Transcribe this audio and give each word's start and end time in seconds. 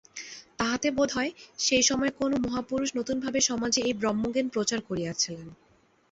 তাহাতে 0.59 0.87
বোধ 0.91 1.09
হয়, 1.17 1.31
সেই 1.59 1.83
সময় 1.83 2.11
কোন 2.19 2.31
মহাপুরুষ 2.45 2.89
নূতনভাবে 2.93 3.39
সমাজে 3.41 3.79
এই 3.81 3.93
ব্রহ্মজ্ঞান 3.93 4.47
প্রচার 4.49 4.79
করিয়াছিলেন। 4.89 5.47